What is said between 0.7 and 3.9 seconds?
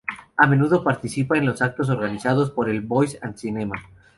participa en los actos organizados por el Boys and Cinema.